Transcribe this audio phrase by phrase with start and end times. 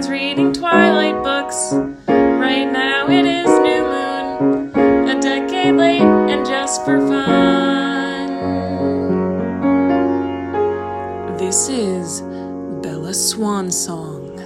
[0.00, 1.74] Lauren's reading Twilight books.
[2.08, 8.30] Right now it is new moon, a decade late and just for fun.
[11.36, 12.22] This is
[12.82, 14.38] Bella Swan Song.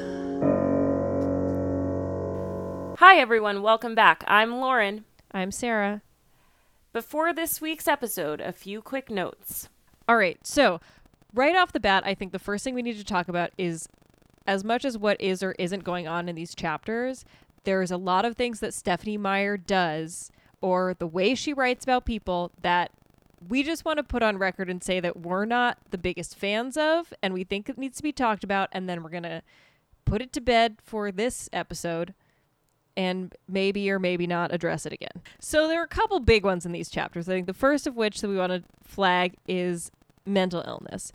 [2.99, 3.63] Hi, everyone.
[3.63, 4.25] Welcome back.
[4.27, 5.05] I'm Lauren.
[5.31, 6.03] I'm Sarah.
[6.93, 9.69] Before this week's episode, a few quick notes.
[10.09, 10.45] All right.
[10.45, 10.81] So,
[11.33, 13.89] right off the bat, I think the first thing we need to talk about is
[14.47, 17.25] as much as what is or isn't going on in these chapters,
[17.65, 20.31] there's a lot of things that Stephanie Meyer does
[20.61, 22.91] or the way she writes about people that
[23.49, 26.77] we just want to put on record and say that we're not the biggest fans
[26.77, 29.43] of and we think it needs to be talked about and then we're going to
[30.05, 32.15] put it to bed for this episode
[32.97, 35.23] and maybe or maybe not address it again.
[35.41, 37.29] So there are a couple big ones in these chapters.
[37.29, 39.91] I think the first of which that we want to flag is
[40.25, 41.13] mental illness.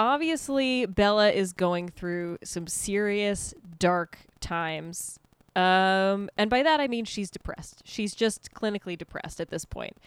[0.00, 5.20] Obviously, Bella is going through some serious dark times.
[5.54, 7.82] Um, and by that I mean she's depressed.
[7.84, 9.98] She's just clinically depressed at this point.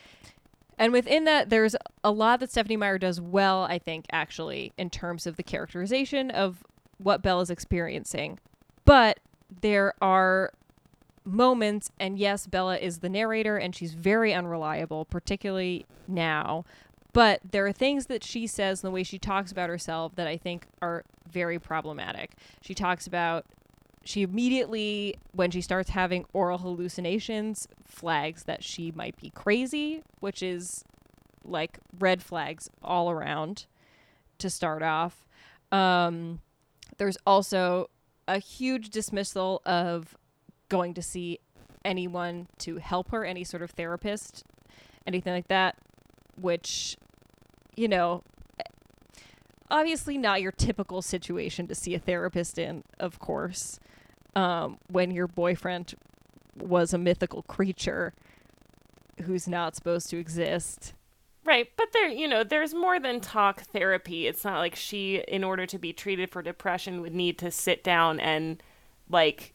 [0.79, 4.89] And within that, there's a lot that Stephanie Meyer does well, I think, actually, in
[4.89, 6.63] terms of the characterization of
[6.97, 8.39] what Bella's experiencing.
[8.85, 9.19] But
[9.61, 10.53] there are
[11.23, 16.65] moments, and yes, Bella is the narrator and she's very unreliable, particularly now.
[17.13, 20.27] But there are things that she says and the way she talks about herself that
[20.27, 22.31] I think are very problematic.
[22.61, 23.45] She talks about,
[24.03, 30.41] she immediately, when she starts having aural hallucinations, flags that she might be crazy, which
[30.41, 30.83] is
[31.45, 33.67] like red flags all around
[34.39, 35.27] to start off.
[35.71, 36.39] Um,
[36.97, 37.89] there's also
[38.27, 40.17] a huge dismissal of
[40.69, 41.39] going to see
[41.85, 44.43] anyone to help her, any sort of therapist,
[45.05, 45.75] anything like that,
[46.39, 46.97] which,
[47.75, 48.23] you know,
[49.69, 53.79] obviously not your typical situation to see a therapist in, of course,
[54.35, 55.95] um, when your boyfriend
[56.55, 58.13] was a mythical creature
[59.23, 60.93] who's not supposed to exist.
[61.45, 64.27] Right, but there, you know, there's more than talk therapy.
[64.27, 67.83] It's not like she, in order to be treated for depression, would need to sit
[67.83, 68.63] down and,
[69.09, 69.53] like,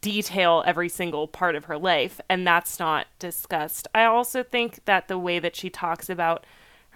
[0.00, 3.88] detail every single part of her life, and that's not discussed.
[3.94, 6.46] I also think that the way that she talks about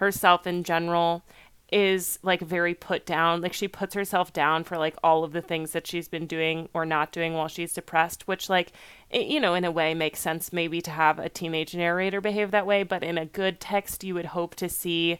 [0.03, 1.23] herself in general
[1.71, 3.41] is like very put down.
[3.41, 6.69] Like she puts herself down for like all of the things that she's been doing
[6.73, 8.73] or not doing while she's depressed, which like
[9.09, 12.51] it, you know, in a way makes sense maybe to have a teenage narrator behave
[12.51, 15.17] that way, but in a good text you would hope to see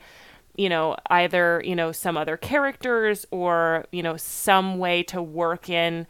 [0.55, 5.69] you know either, you know, some other characters or, you know, some way to work
[5.69, 6.05] in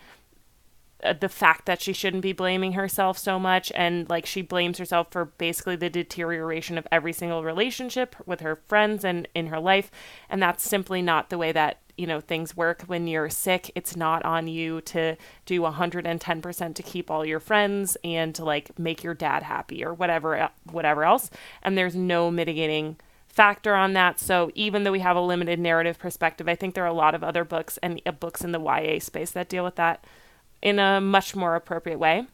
[1.19, 5.07] the fact that she shouldn't be blaming herself so much and like she blames herself
[5.11, 9.91] for basically the deterioration of every single relationship with her friends and in her life.
[10.29, 12.83] And that's simply not the way that you know things work.
[12.83, 17.97] When you're sick it's not on you to do 110% to keep all your friends
[18.03, 21.29] and to like make your dad happy or whatever uh, whatever else.
[21.61, 22.97] And there's no mitigating
[23.27, 24.19] factor on that.
[24.19, 27.15] So even though we have a limited narrative perspective i think there are a lot
[27.15, 30.05] of other books and uh, books in the ya space that deal with that
[30.63, 32.25] in a much more appropriate way.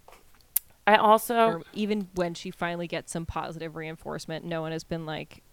[0.87, 5.05] I also or even when she finally gets some positive reinforcement, no one has been
[5.05, 5.43] like,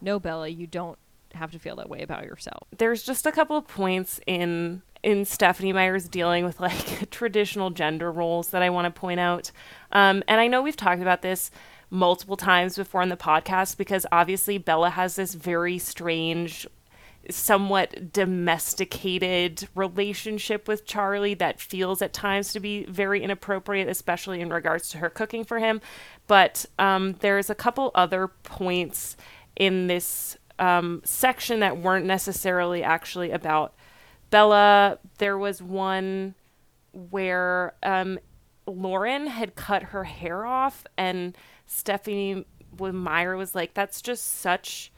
[0.00, 0.98] "No, Bella, you don't
[1.34, 5.24] have to feel that way about yourself." There's just a couple of points in in
[5.24, 9.50] Stephanie Meyer's dealing with like traditional gender roles that I want to point out.
[9.90, 11.50] Um, and I know we've talked about this
[11.90, 16.66] multiple times before in the podcast because obviously Bella has this very strange
[17.30, 24.52] somewhat domesticated relationship with Charlie that feels at times to be very inappropriate, especially in
[24.52, 25.80] regards to her cooking for him.
[26.26, 29.16] But um, there's a couple other points
[29.56, 33.74] in this um, section that weren't necessarily actually about
[34.30, 34.98] Bella.
[35.18, 36.34] There was one
[36.92, 38.18] where um,
[38.66, 42.44] Lauren had cut her hair off, and Stephanie
[42.78, 44.91] Meyer was like, "That's just such."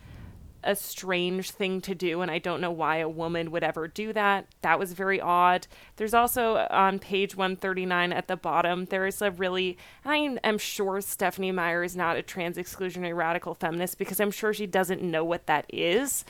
[0.65, 4.13] A strange thing to do, and I don't know why a woman would ever do
[4.13, 4.47] that.
[4.63, 5.67] That was very odd.
[5.97, 11.01] There's also on page 139 at the bottom, there is a really, I am sure
[11.01, 15.25] Stephanie Meyer is not a trans exclusionary radical feminist because I'm sure she doesn't know
[15.25, 16.25] what that is.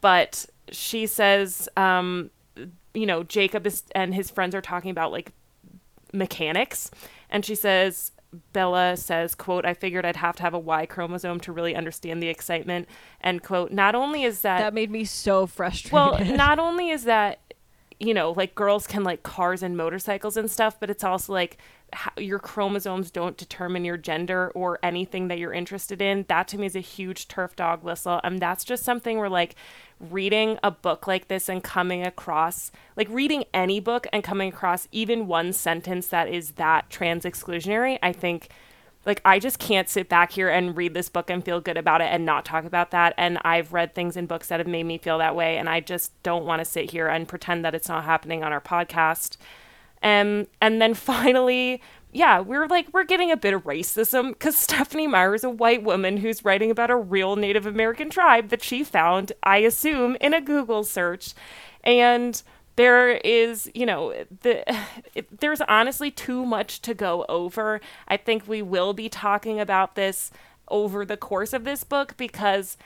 [0.00, 2.30] But she says, um,
[2.92, 5.32] you know, Jacob is, and his friends are talking about like
[6.12, 6.90] mechanics.
[7.30, 8.12] And she says,
[8.52, 12.22] Bella says, quote, I figured I'd have to have a Y chromosome to really understand
[12.22, 12.88] the excitement.
[13.20, 15.92] And quote, not only is that That made me so frustrated.
[15.92, 17.40] Well, not only is that
[18.00, 21.58] you know, like girls can like cars and motorcycles and stuff, but it's also like
[21.92, 26.24] how your chromosomes don't determine your gender or anything that you're interested in.
[26.28, 28.20] That to me is a huge TERF dog whistle.
[28.24, 29.54] And that's just something where, like,
[30.00, 34.88] reading a book like this and coming across, like, reading any book and coming across
[34.90, 38.48] even one sentence that is that trans exclusionary, I think.
[39.06, 42.00] Like, I just can't sit back here and read this book and feel good about
[42.00, 43.14] it and not talk about that.
[43.16, 45.56] And I've read things in books that have made me feel that way.
[45.58, 48.52] And I just don't want to sit here and pretend that it's not happening on
[48.52, 49.36] our podcast.
[50.02, 55.08] Um, and then finally, yeah, we're like, we're getting a bit of racism because Stephanie
[55.08, 58.84] Meyer is a white woman who's writing about a real Native American tribe that she
[58.84, 61.34] found, I assume, in a Google search.
[61.82, 62.40] And
[62.76, 64.64] there is, you know, the
[65.40, 67.80] there's honestly too much to go over.
[68.08, 70.30] I think we will be talking about this
[70.68, 72.78] over the course of this book because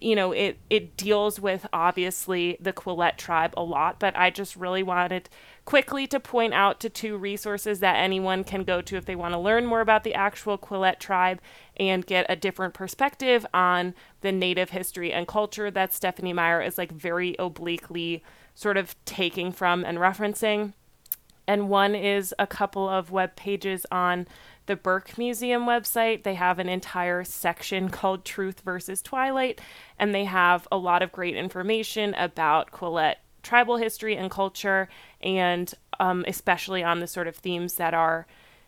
[0.00, 4.54] you know it it deals with obviously the Quileute tribe a lot but I just
[4.54, 5.28] really wanted
[5.64, 9.34] quickly to point out to two resources that anyone can go to if they want
[9.34, 11.40] to learn more about the actual Quileute tribe
[11.76, 16.78] and get a different perspective on the native history and culture that Stephanie Meyer is
[16.78, 18.22] like very obliquely
[18.56, 20.72] sort of taking from and referencing
[21.46, 24.26] and one is a couple of web pages on
[24.66, 26.24] the Burke Museum website.
[26.24, 29.60] They have an entire section called Truth versus Twilight,
[29.98, 34.88] and they have a lot of great information about Quileute tribal history and culture,
[35.20, 38.26] and um, especially on the sort of themes that are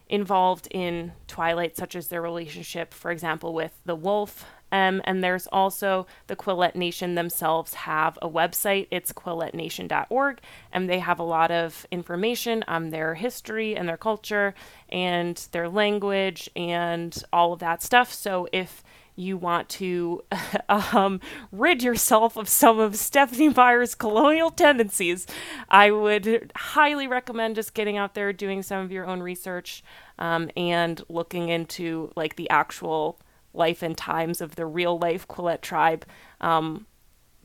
[0.08, 4.44] involved in Twilight, such as their relationship, for example, with the wolf.
[4.70, 8.86] Um, and there's also the Quileute Nation themselves have a website.
[8.90, 10.40] It's quileutenation.org,
[10.72, 14.54] and they have a lot of information on their history and their culture
[14.90, 18.12] and their language and all of that stuff.
[18.12, 18.82] So if
[19.18, 20.22] you want to
[20.68, 21.20] um,
[21.50, 25.26] rid yourself of some of Stephanie Meyer's colonial tendencies,
[25.68, 29.82] I would highly recommend just getting out there, doing some of your own research,
[30.18, 33.18] um, and looking into like the actual
[33.54, 36.06] life and times of the real life Quileute tribe,
[36.40, 36.86] um,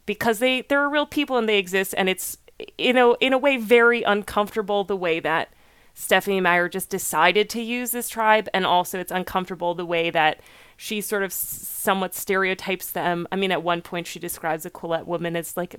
[0.06, 2.38] because they they are real people and they exist, and it's
[2.78, 5.54] you know in a way very uncomfortable the way that
[5.94, 10.40] Stephanie Meyer just decided to use this tribe, and also it's uncomfortable the way that
[10.78, 13.28] she sort of somewhat stereotypes them.
[13.32, 15.76] I mean, at one point she describes a Quileute woman as like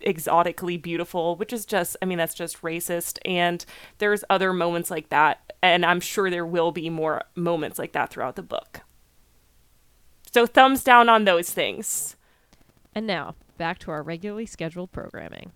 [0.00, 3.18] exotically beautiful, which is just, I mean, that's just racist.
[3.24, 3.64] And
[3.98, 8.10] there's other moments like that, and I'm sure there will be more moments like that
[8.10, 8.80] throughout the book.
[10.32, 12.16] So thumbs down on those things.
[12.94, 15.52] And now, back to our regularly scheduled programming.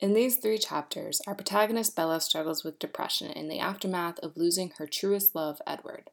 [0.00, 4.72] In these three chapters, our protagonist Bella struggles with depression in the aftermath of losing
[4.76, 6.10] her truest love, Edward.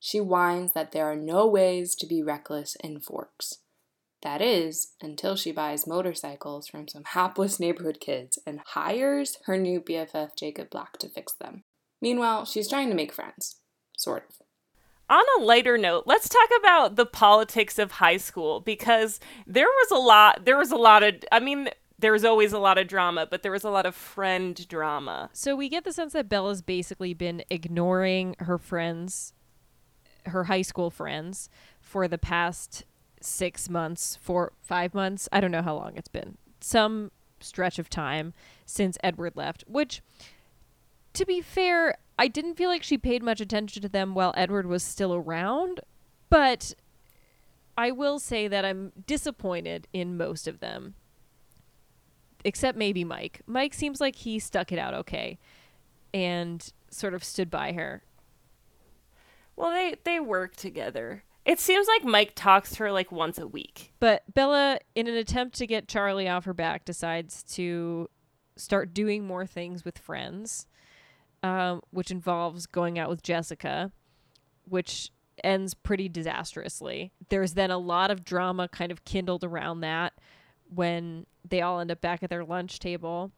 [0.00, 3.58] She whines that there are no ways to be reckless in Forks.
[4.22, 9.80] That is, until she buys motorcycles from some hapless neighborhood kids and hires her new
[9.80, 11.64] BFF Jacob Black to fix them.
[12.02, 13.60] Meanwhile, she's trying to make friends.
[13.96, 14.36] Sort of
[15.10, 19.90] on a lighter note, let's talk about the politics of high school because there was
[19.90, 21.68] a lot there was a lot of I mean
[21.98, 25.28] there was always a lot of drama, but there was a lot of friend drama.
[25.34, 29.34] So we get the sense that Bella's basically been ignoring her friends,
[30.26, 31.48] her high school friends,
[31.80, 32.84] for the past
[33.20, 35.28] six months, four, five months.
[35.32, 36.36] I don't know how long it's been.
[36.60, 38.32] Some stretch of time
[38.66, 40.02] since Edward left, which,
[41.14, 44.66] to be fair, I didn't feel like she paid much attention to them while Edward
[44.66, 45.80] was still around,
[46.28, 46.74] but
[47.76, 50.94] I will say that I'm disappointed in most of them.
[52.44, 53.40] Except maybe Mike.
[53.46, 55.38] Mike seems like he stuck it out okay
[56.12, 58.02] and sort of stood by her.
[59.60, 61.24] Well, they they work together.
[61.44, 63.92] It seems like Mike talks to her like once a week.
[64.00, 68.08] But Bella, in an attempt to get Charlie off her back, decides to
[68.56, 70.66] start doing more things with friends
[71.42, 73.92] um, which involves going out with Jessica,
[74.68, 75.10] which
[75.42, 77.12] ends pretty disastrously.
[77.28, 80.12] There's then a lot of drama kind of kindled around that
[80.68, 83.32] when they all end up back at their lunch table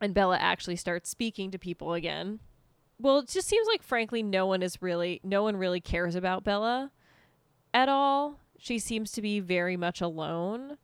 [0.00, 2.40] and Bella actually starts speaking to people again.
[3.00, 6.44] Well, it just seems like frankly no one is really no one really cares about
[6.44, 6.90] Bella
[7.72, 8.40] at all.
[8.58, 10.76] She seems to be very much alone,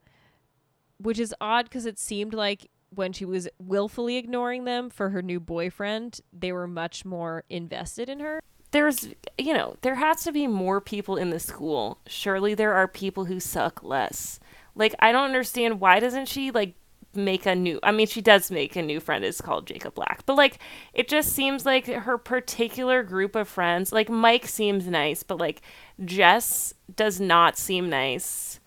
[0.97, 5.21] which is odd cuz it seemed like when she was willfully ignoring them for her
[5.21, 8.41] new boyfriend, they were much more invested in her.
[8.71, 11.99] There's, you know, there has to be more people in the school.
[12.07, 14.39] Surely there are people who suck less.
[14.75, 16.75] Like, I don't understand why doesn't she, like,
[17.17, 20.25] make a new I mean she does make a new friend it's called Jacob Black
[20.25, 20.59] but like
[20.93, 25.61] it just seems like her particular group of friends like Mike seems nice but like
[26.05, 28.59] Jess does not seem nice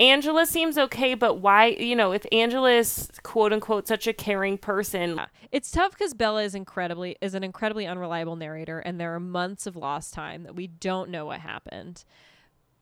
[0.00, 4.58] Angela seems okay, but why, you know, if Angela is quote unquote such a caring
[4.58, 5.20] person,
[5.52, 9.68] It's tough because Bella is incredibly is an incredibly unreliable narrator, and there are months
[9.68, 12.04] of lost time that we don't know what happened.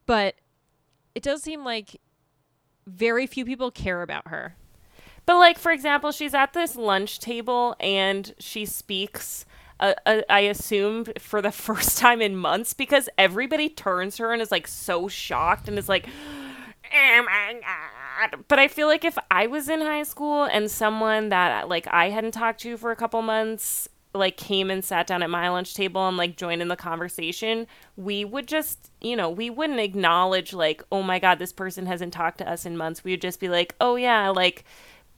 [0.06, 0.36] But
[1.14, 2.00] it does seem like
[2.86, 4.56] very few people care about her.
[5.26, 9.44] But like for example, she's at this lunch table and she speaks.
[9.80, 14.40] Uh, uh, I assume for the first time in months because everybody turns her and
[14.40, 16.06] is like so shocked and is like,
[16.94, 21.30] "Oh my god!" But I feel like if I was in high school and someone
[21.30, 25.22] that like I hadn't talked to for a couple months like came and sat down
[25.22, 29.30] at my lunch table and like joined in the conversation, we would just, you know,
[29.30, 33.04] we wouldn't acknowledge like, "Oh my god, this person hasn't talked to us in months."
[33.04, 34.64] We would just be like, "Oh yeah, like."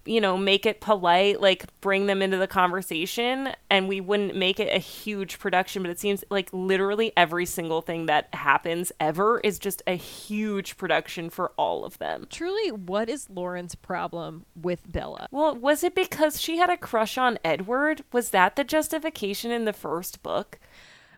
[0.06, 4.60] You know, make it polite, like bring them into the conversation, and we wouldn't make
[4.60, 5.82] it a huge production.
[5.82, 10.76] But it seems like literally every single thing that happens ever is just a huge
[10.76, 12.26] production for all of them.
[12.28, 15.28] Truly, what is Lauren's problem with Bella?
[15.30, 18.04] Well, was it because she had a crush on Edward?
[18.12, 20.58] Was that the justification in the first book?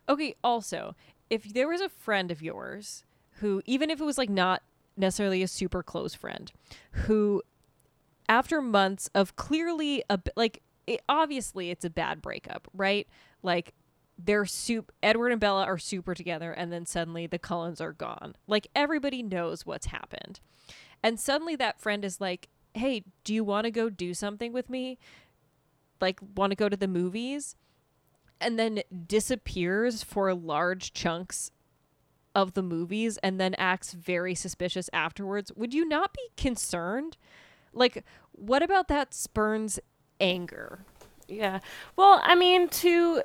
[0.09, 0.95] Okay, also,
[1.29, 3.03] if there was a friend of yours
[3.39, 4.63] who, even if it was like not
[4.95, 6.51] necessarily a super close friend,
[6.91, 7.43] who
[8.29, 13.07] after months of clearly a like it, obviously it's a bad breakup, right?
[13.43, 13.73] Like
[14.17, 18.35] they're soup Edward and Bella are super together and then suddenly the Cullens are gone.
[18.47, 20.39] Like everybody knows what's happened.
[21.03, 24.69] And suddenly that friend is like, "Hey, do you want to go do something with
[24.69, 24.97] me?
[26.01, 27.55] Like want to go to the movies?"
[28.39, 31.51] And then disappears for large chunks
[32.35, 35.51] of the movies and then acts very suspicious afterwards.
[35.55, 37.17] Would you not be concerned?
[37.77, 39.79] Like, what about that spurns
[40.19, 40.79] anger?
[41.27, 41.59] Yeah.
[41.95, 43.23] Well, I mean, to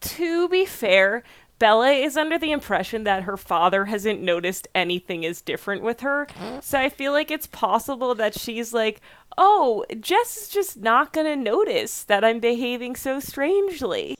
[0.00, 1.22] to be fair,
[1.58, 6.26] Bella is under the impression that her father hasn't noticed anything is different with her.
[6.60, 9.00] So I feel like it's possible that she's like,
[9.38, 14.16] "Oh, Jess is just not going to notice that I'm behaving so strangely."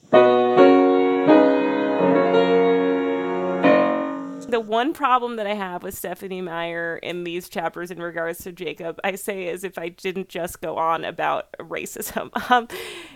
[4.53, 8.53] The one problem that I have with Stephanie Meyer in these chapters in regards to
[8.53, 12.69] Jacob, I say as if I didn't just go on about racism, um,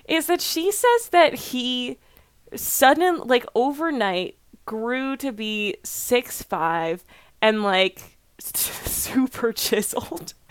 [0.09, 1.99] is that she says that he
[2.55, 7.05] sudden like overnight grew to be six five
[7.43, 10.33] and like super chiseled.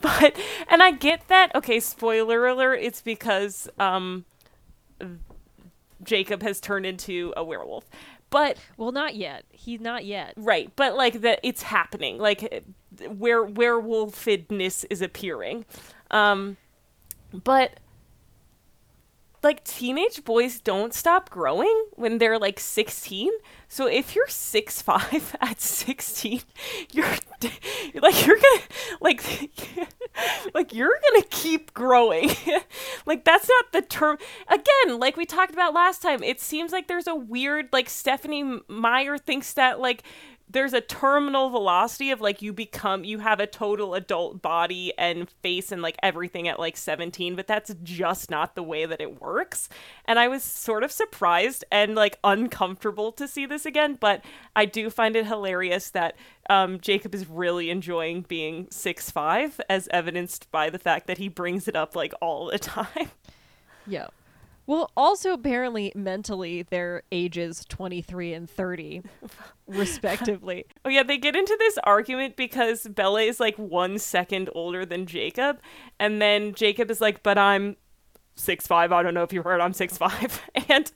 [0.00, 0.36] But
[0.68, 1.54] and i get that.
[1.54, 4.24] Okay spoiler alert it's because um
[6.02, 7.84] jacob has turned into a werewolf
[8.32, 9.44] but Well, not yet.
[9.50, 10.32] He's not yet.
[10.36, 12.64] right but like that it's happening like
[13.08, 15.64] where werewolfedness is appearing
[16.10, 16.56] um
[17.32, 17.78] but
[19.42, 23.30] like teenage boys don't stop growing when they're like 16
[23.68, 26.42] so if you're 6'5 at 16
[26.92, 27.06] you're
[28.00, 28.62] like you're gonna
[29.00, 29.22] like
[30.54, 32.30] like you're gonna keep growing.
[33.04, 36.86] Like that's not the term again like we talked about last time it seems like
[36.86, 40.04] there's a weird like stephanie meyer thinks that like
[40.52, 45.28] there's a terminal velocity of like you become you have a total adult body and
[45.42, 49.20] face and like everything at like 17 but that's just not the way that it
[49.20, 49.68] works
[50.04, 54.64] and i was sort of surprised and like uncomfortable to see this again but i
[54.64, 56.16] do find it hilarious that
[56.50, 61.28] um, jacob is really enjoying being six five as evidenced by the fact that he
[61.28, 63.10] brings it up like all the time
[63.86, 64.08] Yeah.
[64.66, 69.02] Well, also apparently mentally they're ages 23 and 30
[69.66, 70.66] respectively.
[70.84, 75.06] Oh yeah, they get into this argument because Bella is like one second older than
[75.06, 75.58] Jacob,
[75.98, 77.76] and then Jacob is like, "But I'm
[78.34, 78.92] six five.
[78.92, 80.90] I don't know if you heard, I'm six five, and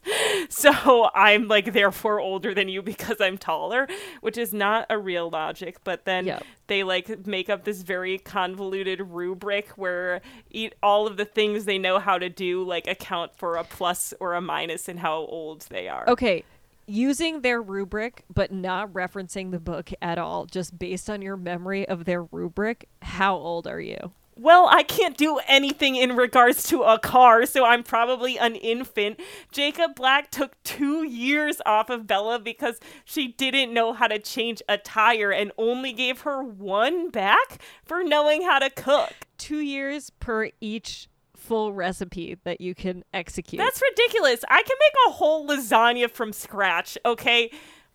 [0.48, 3.86] so I'm like therefore older than you because I'm taller,"
[4.20, 5.78] which is not a real logic.
[5.84, 6.44] But then Yep.
[6.66, 11.78] they like make up this very convoluted rubric where eat all of the things they
[11.78, 15.62] know how to do like account for a plus or a minus in how old
[15.70, 16.04] they are.
[16.08, 16.44] Okay,
[16.86, 21.86] using their rubric but not referencing the book at all, just based on your memory
[21.88, 24.12] of their rubric, how old are you?
[24.38, 29.18] Well, I can't do anything in regards to a car, so I'm probably an infant.
[29.50, 34.60] Jacob Black took two years off of Bella because she didn't know how to change
[34.68, 39.14] a tire and only gave her one back for knowing how to cook.
[39.38, 43.58] Two years per each full recipe that you can execute.
[43.58, 44.44] That's ridiculous.
[44.50, 47.50] I can make a whole lasagna from scratch, okay?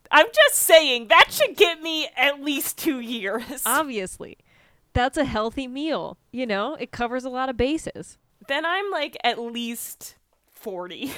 [0.09, 3.61] I'm just saying, that should get me at least two years.
[3.65, 4.37] obviously.
[4.93, 6.17] That's a healthy meal.
[6.31, 8.17] You know, it covers a lot of bases.
[8.47, 10.15] then I'm like at least
[10.53, 11.11] 40.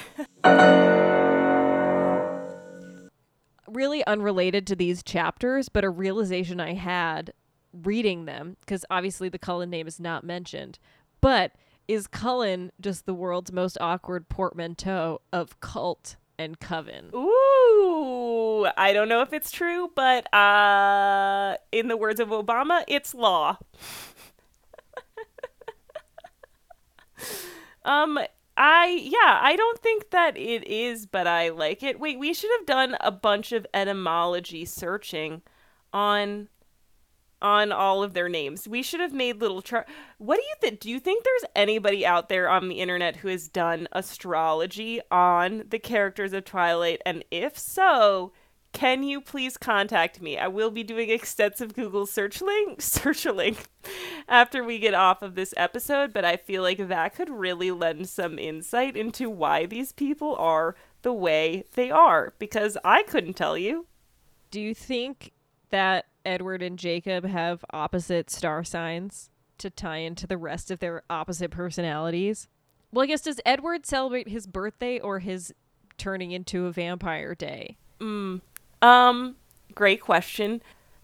[3.66, 7.32] really unrelated to these chapters, but a realization I had
[7.72, 10.78] reading them because obviously the Cullen name is not mentioned.
[11.20, 11.52] But
[11.88, 17.10] is Cullen just the world's most awkward portmanteau of cult and coven?
[17.14, 17.63] Ooh,
[18.76, 23.58] I don't know if it's true, but uh, in the words of Obama, it's law.
[27.84, 28.18] um,
[28.56, 31.98] I yeah, I don't think that it is, but I like it.
[31.98, 35.42] Wait, we should have done a bunch of etymology searching
[35.92, 36.48] on
[37.42, 38.66] on all of their names.
[38.66, 39.86] We should have made little chart.
[40.18, 40.80] What do you think?
[40.80, 45.64] Do you think there's anybody out there on the internet who has done astrology on
[45.68, 47.02] the characters of Twilight?
[47.04, 48.32] And if so,
[48.74, 50.36] can you please contact me?
[50.36, 53.56] I will be doing extensive Google searching searching
[54.28, 58.08] after we get off of this episode, but I feel like that could really lend
[58.08, 63.56] some insight into why these people are the way they are because I couldn't tell
[63.56, 63.86] you.
[64.50, 65.32] Do you think
[65.70, 71.04] that Edward and Jacob have opposite star signs to tie into the rest of their
[71.08, 72.48] opposite personalities?
[72.92, 75.54] Well, I guess does Edward celebrate his birthday or his
[75.96, 77.76] turning into a vampire day?
[78.00, 78.40] Mm,
[78.84, 79.36] Um,
[79.74, 80.62] great question.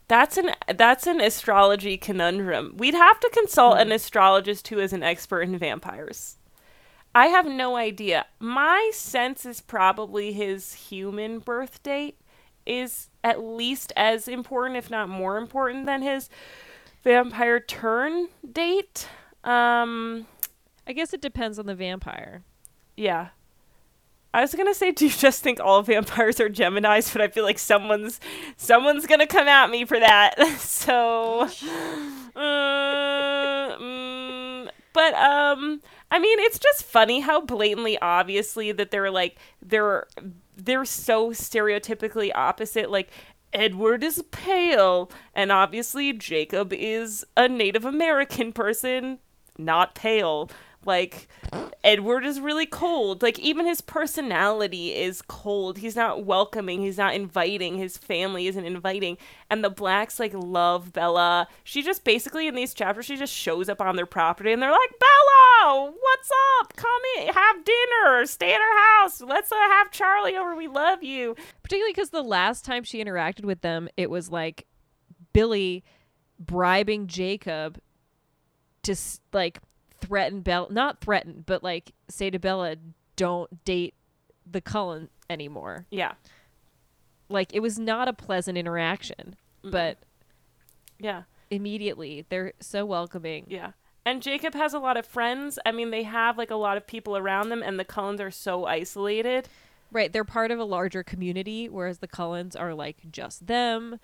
[0.08, 2.74] That's an that's an astrology conundrum.
[2.76, 6.36] We'd have to consult an astrologist who is an expert in vampires.
[7.14, 8.26] I have no idea.
[8.38, 12.20] My sense is probably his human birth date
[12.66, 16.28] is at least as important, if not more important, than his
[17.02, 19.08] vampire turn date.
[19.42, 20.26] Um,
[20.86, 22.42] I guess it depends on the vampire.
[22.96, 23.28] yeah.
[24.32, 27.12] I was gonna say, do you just think all vampires are Gemini's?
[27.12, 28.20] But I feel like someone's
[28.56, 30.34] someone's gonna come at me for that.
[30.58, 31.42] so,
[32.36, 39.36] uh, mm, but um, I mean, it's just funny how blatantly, obviously, that they're like
[39.62, 40.06] they're
[40.56, 42.90] they're so stereotypically opposite.
[42.90, 43.10] Like
[43.52, 49.18] Edward is pale, and obviously Jacob is a Native American person,
[49.58, 50.48] not pale.
[50.84, 51.28] Like
[51.84, 53.22] Edward is really cold.
[53.22, 55.78] Like even his personality is cold.
[55.78, 56.80] He's not welcoming.
[56.80, 57.76] He's not inviting.
[57.76, 59.18] His family isn't inviting.
[59.50, 61.48] And the blacks like love Bella.
[61.64, 64.70] She just basically in these chapters she just shows up on their property and they're
[64.70, 66.74] like, "Bella, what's up?
[66.76, 69.20] Come in, have dinner, stay at our house.
[69.20, 70.54] Let's uh, have Charlie over.
[70.56, 74.66] We love you." Particularly because the last time she interacted with them, it was like
[75.32, 75.84] Billy
[76.38, 77.78] bribing Jacob
[78.82, 78.96] to
[79.32, 79.60] like
[80.00, 82.76] threaten Bella, not threaten, but like say to Bella,
[83.16, 83.94] don't date
[84.50, 85.86] the Cullen anymore.
[85.90, 86.12] Yeah.
[87.28, 89.98] Like it was not a pleasant interaction, but
[90.98, 91.22] Yeah.
[91.50, 93.46] immediately they're so welcoming.
[93.48, 93.72] Yeah.
[94.04, 95.58] And Jacob has a lot of friends.
[95.64, 98.30] I mean, they have like a lot of people around them and the Cullens are
[98.30, 99.48] so isolated.
[99.92, 103.98] Right, they're part of a larger community, whereas the Cullens are like just them.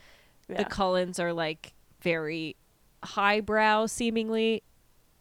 [0.48, 0.58] Yeah.
[0.58, 2.56] The Cullens are like very
[3.04, 4.62] highbrow, seemingly,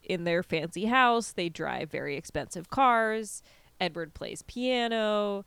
[0.05, 1.31] in their fancy house.
[1.31, 3.41] They drive very expensive cars.
[3.79, 5.45] Edward plays piano.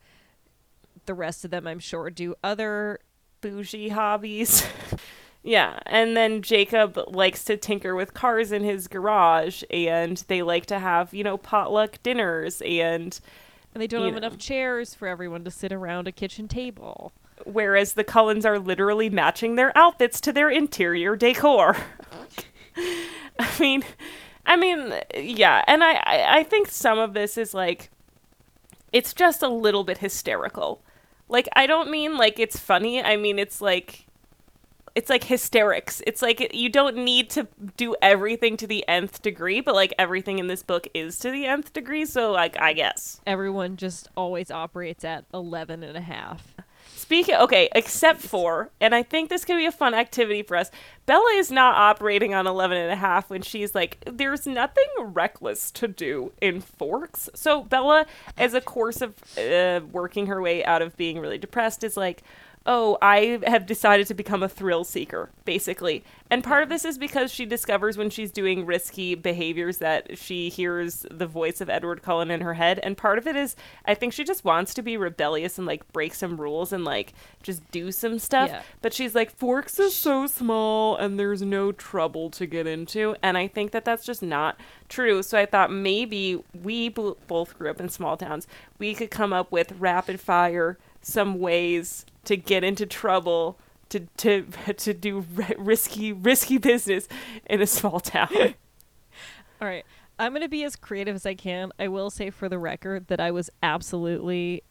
[1.05, 2.99] The rest of them, I'm sure, do other.
[3.41, 4.65] bougie hobbies.
[5.43, 10.65] yeah, and then Jacob likes to tinker with cars in his garage, and they like
[10.67, 13.19] to have, you know, potluck dinners, and
[13.73, 14.17] And they don't have know.
[14.17, 17.13] enough chairs for everyone to sit around a kitchen table.
[17.45, 21.77] whereas the Cullens are literally matching their outfits to their interior decor.
[23.39, 23.83] I mean,
[24.49, 27.91] I mean, yeah, and I, I, I think some of this is like,
[28.91, 30.81] it's just a little bit hysterical.
[31.27, 32.99] Like, I don't mean like it's funny.
[32.99, 34.07] I mean, it's like,
[34.95, 36.01] it's like hysterics.
[36.07, 40.39] It's like you don't need to do everything to the nth degree, but like everything
[40.39, 42.05] in this book is to the nth degree.
[42.05, 43.21] So, like, I guess.
[43.27, 46.55] Everyone just always operates at 11 and a half.
[46.99, 50.69] Speaking, okay, except for, and I think this could be a fun activity for us.
[51.05, 55.71] Bella is not operating on 11 and a half when she's like, there's nothing reckless
[55.71, 57.29] to do in Forks.
[57.33, 58.05] So Bella,
[58.37, 62.21] as a course of uh, working her way out of being really depressed, is like,
[62.65, 66.03] oh, I have decided to become a thrill seeker, basically.
[66.29, 70.49] And part of this is because she discovers when she's doing risky behaviors that she
[70.49, 72.79] hears the voice of Edward Cullen in her head.
[72.83, 75.91] And part of it is, I think she just wants to be rebellious and like
[75.93, 78.49] break some rules and like just do some stuff.
[78.49, 78.61] Yeah.
[78.81, 83.15] But she's like, Forks is so small and there's no trouble to get into.
[83.23, 85.23] And I think that that's just not true.
[85.23, 88.45] So I thought maybe we both grew up in small towns.
[88.77, 93.57] We could come up with rapid fire some ways to get into trouble
[93.89, 94.43] to to
[94.77, 95.25] to do
[95.57, 97.07] risky risky business
[97.45, 98.29] in a small town.
[99.61, 99.85] All right.
[100.17, 101.71] I'm going to be as creative as I can.
[101.79, 104.63] I will say for the record that I was absolutely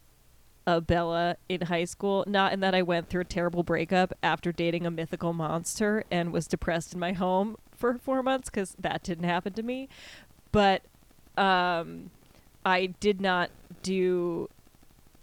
[0.66, 2.24] a Bella in high school.
[2.26, 6.32] Not in that I went through a terrible breakup after dating a mythical monster and
[6.32, 9.88] was depressed in my home for four months because that didn't happen to me.
[10.52, 10.82] But
[11.38, 12.10] um,
[12.66, 13.50] I did not
[13.82, 14.50] do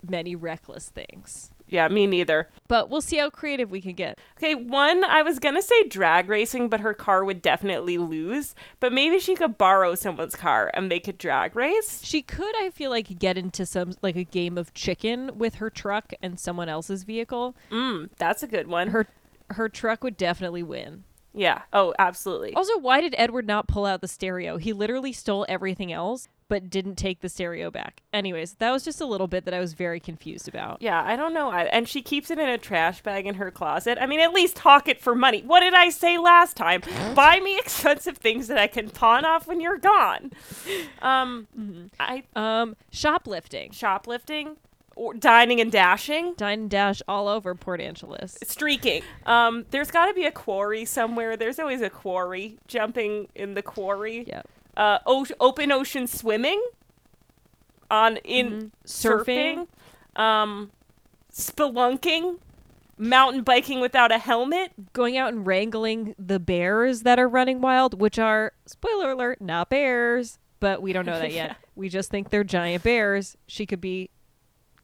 [0.07, 1.51] many reckless things.
[1.67, 2.49] Yeah, me neither.
[2.67, 4.19] But we'll see how creative we can get.
[4.38, 8.54] Okay, one, I was gonna say drag racing, but her car would definitely lose.
[8.80, 12.01] But maybe she could borrow someone's car and make it drag race.
[12.04, 15.69] She could, I feel like, get into some like a game of chicken with her
[15.69, 17.56] truck and someone else's vehicle.
[17.71, 18.89] Mm, that's a good one.
[18.89, 19.08] Her
[19.51, 21.04] her truck would definitely win.
[21.34, 21.63] yeah.
[21.73, 22.54] Oh, absolutely.
[22.54, 24.58] Also, why did Edward not pull out the stereo?
[24.58, 28.01] He literally stole everything else, but didn't take the stereo back.
[28.13, 30.81] Anyways, that was just a little bit that I was very confused about.
[30.81, 31.49] Yeah, I don't know.
[31.49, 33.97] I, and she keeps it in a trash bag in her closet.
[33.99, 35.41] I mean, at least hawk it for money.
[35.41, 36.81] What did I say last time?
[37.15, 40.31] Buy me expensive things that I can pawn off when you're gone.
[41.01, 41.47] Um,
[41.99, 44.58] I Um, shoplifting, shoplifting
[44.95, 46.34] or dining and dashing.
[46.38, 48.38] dine and dash all over Port Angeles.
[48.43, 49.03] Streaking.
[49.25, 51.36] Um, there's got to be a quarry somewhere.
[51.36, 52.58] There's always a quarry.
[52.67, 54.23] Jumping in the quarry.
[54.27, 54.43] Yeah,
[54.77, 56.61] Uh, o- open ocean swimming.
[57.91, 59.67] On in surfing.
[60.15, 60.21] Surfing.
[60.21, 60.71] Um,
[61.31, 62.39] spelunking.
[62.97, 64.71] Mountain biking without a helmet.
[64.93, 69.69] going out and wrangling the bears that are running wild, which are spoiler alert, not
[69.69, 71.57] bears, but we don't know that yet.
[71.75, 73.35] We just think they're giant bears.
[73.47, 74.09] She could be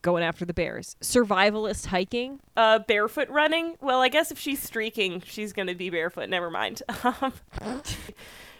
[0.02, 0.98] going after the bears.
[1.00, 2.42] Survivalist hiking.
[2.58, 3.78] Uh, barefoot running.
[3.80, 6.28] Well, I guess if she's streaking, she's gonna be barefoot.
[6.28, 6.82] Never mind.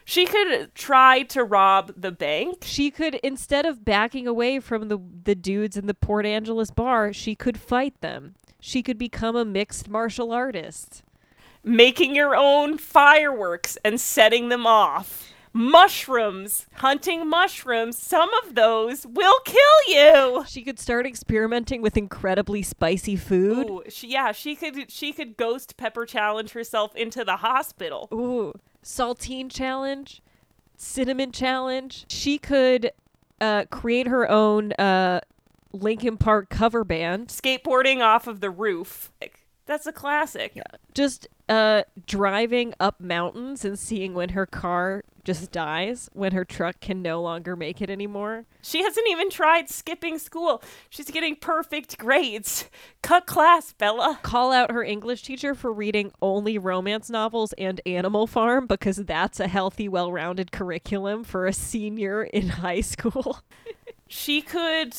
[0.06, 2.60] She could try to rob the bank.
[2.64, 7.14] She could instead of backing away from the the dudes in the Port Angeles bar,
[7.14, 8.36] she could fight them.
[8.60, 11.04] She could become a mixed martial artist.
[11.64, 15.30] making your own fireworks and setting them off.
[15.54, 20.46] Mushrooms, hunting mushrooms, some of those will kill you.
[20.48, 23.70] She could start experimenting with incredibly spicy food.
[23.70, 28.08] Ooh, she, yeah, she could she could ghost pepper challenge herself into the hospital.
[28.14, 30.22] Ooh, saltine challenge,
[30.78, 32.06] cinnamon challenge.
[32.10, 32.92] She could
[33.40, 35.22] uh, create her own uh,
[35.74, 37.28] Linkin Park cover band.
[37.28, 39.12] Skateboarding off of the roof.
[39.22, 39.41] Like,
[39.72, 40.60] That's a classic.
[40.94, 46.82] Just uh, driving up mountains and seeing when her car just dies, when her truck
[46.82, 48.44] can no longer make it anymore.
[48.62, 50.62] She hasn't even tried skipping school.
[50.90, 52.70] She's getting perfect grades.
[53.02, 54.20] Cut class, Bella.
[54.24, 59.40] Call out her English teacher for reading only romance novels and Animal Farm because that's
[59.40, 63.40] a healthy, well rounded curriculum for a senior in high school.
[64.14, 64.94] She could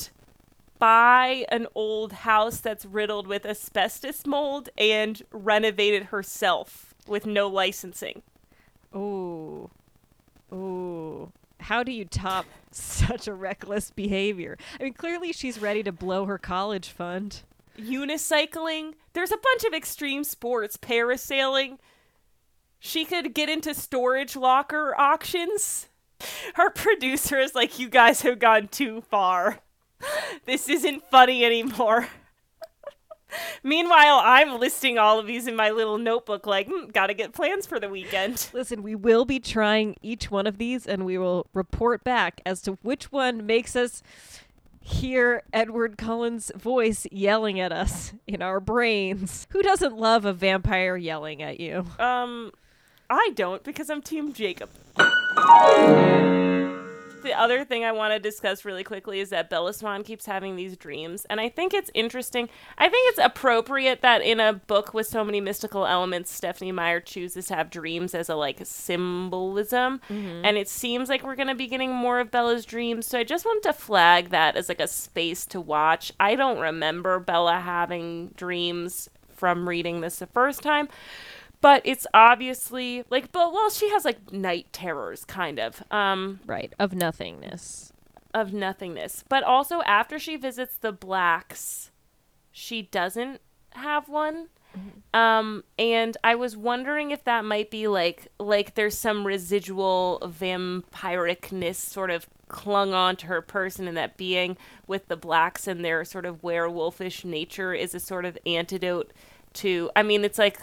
[0.82, 7.46] buy an old house that's riddled with asbestos mold and renovate it herself with no
[7.46, 8.20] licensing.
[8.92, 9.70] Ooh.
[10.52, 11.30] Ooh.
[11.60, 14.58] How do you top such a reckless behavior?
[14.80, 17.42] I mean, clearly she's ready to blow her college fund.
[17.78, 18.94] Unicycling.
[19.12, 20.76] There's a bunch of extreme sports.
[20.76, 21.78] Parasailing.
[22.80, 25.86] She could get into storage locker auctions.
[26.54, 29.60] Her producer is like, You guys have gone too far.
[30.44, 32.08] This isn't funny anymore.
[33.62, 37.66] Meanwhile, I'm listing all of these in my little notebook, like, hmm, gotta get plans
[37.66, 38.48] for the weekend.
[38.52, 42.60] Listen, we will be trying each one of these and we will report back as
[42.62, 44.02] to which one makes us
[44.80, 49.46] hear Edward Cullen's voice yelling at us in our brains.
[49.50, 51.86] Who doesn't love a vampire yelling at you?
[52.00, 52.50] Um,
[53.08, 54.70] I don't because I'm Team Jacob.
[57.22, 60.56] The other thing I want to discuss really quickly is that Bella Swan keeps having
[60.56, 62.48] these dreams, and I think it's interesting.
[62.78, 67.00] I think it's appropriate that in a book with so many mystical elements, Stephanie Meyer
[67.00, 70.44] chooses to have dreams as a like symbolism, mm-hmm.
[70.44, 73.06] and it seems like we're gonna be getting more of Bella's dreams.
[73.06, 76.12] So I just wanted to flag that as like a space to watch.
[76.18, 79.08] I don't remember Bella having dreams
[79.42, 80.88] from reading this the first time
[81.62, 86.72] but it's obviously like but well she has like night terrors kind of um Right,
[86.78, 87.92] of nothingness.
[88.34, 89.24] of nothingness.
[89.28, 91.90] But also after she visits the blacks
[92.50, 94.48] she doesn't have one.
[95.14, 101.76] Um and i was wondering if that might be like like there's some residual vampiricness
[101.76, 106.04] sort of clung on to her person and that being with the blacks and their
[106.04, 109.12] sort of werewolfish nature is a sort of antidote
[109.54, 110.58] to i mean it's like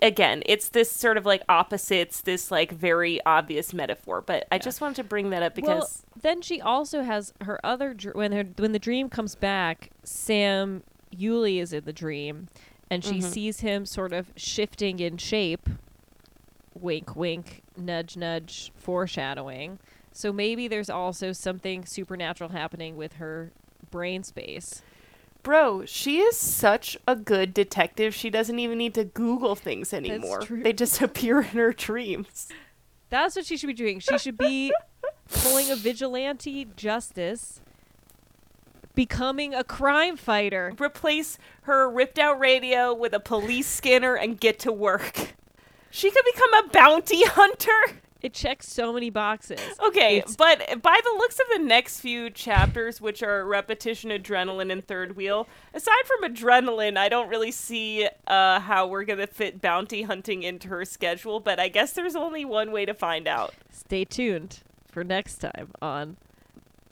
[0.00, 4.80] again it's this sort of like opposites this like very obvious metaphor but i just
[4.80, 8.32] wanted to bring that up because well, then she also has her other dr- when
[8.32, 9.90] her when the dream comes back.
[10.02, 10.82] Sam
[11.14, 12.48] Uley is in the dream,
[12.90, 13.28] and she mm-hmm.
[13.28, 15.68] sees him sort of shifting in shape.
[16.74, 19.78] Wink, wink, nudge, nudge, foreshadowing.
[20.12, 23.52] So maybe there's also something supernatural happening with her
[23.90, 24.82] brain space.
[25.44, 28.14] Bro, she is such a good detective.
[28.14, 30.42] She doesn't even need to Google things anymore.
[30.48, 32.48] They just appear in her dreams.
[33.10, 34.00] That's what she should be doing.
[34.00, 34.72] She should be
[35.28, 37.60] pulling a vigilante justice,
[38.94, 40.72] becoming a crime fighter.
[40.80, 45.34] Replace her ripped out radio with a police scanner and get to work.
[45.90, 48.00] She could become a bounty hunter.
[48.24, 49.60] It checks so many boxes.
[49.86, 54.72] Okay, It's- but by the looks of the next few chapters, which are repetition, adrenaline,
[54.72, 59.60] and third wheel, aside from adrenaline, I don't really see uh, how we're gonna fit
[59.60, 61.38] bounty hunting into her schedule.
[61.38, 63.52] But I guess there's only one way to find out.
[63.70, 64.60] Stay tuned
[64.90, 66.16] for next time on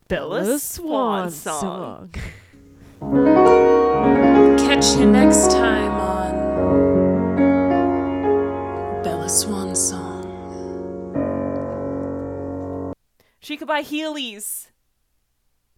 [0.09, 2.11] Bella's Swan Song.
[4.59, 6.33] Catch you next time on
[9.03, 10.02] Bella Swan Song.
[13.43, 14.69] She could buy Heelys.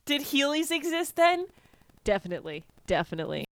[0.05, 1.47] Did Heelys exist then?
[2.05, 3.47] Definitely, definitely.